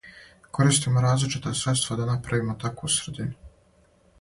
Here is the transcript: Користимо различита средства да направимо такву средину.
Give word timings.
Користимо 0.51 1.01
различита 1.03 1.53
средства 1.59 1.97
да 1.99 2.07
направимо 2.13 2.57
такву 2.65 2.91
средину. 2.95 3.33